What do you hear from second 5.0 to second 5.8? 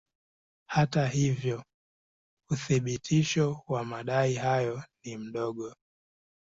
ni mdogo.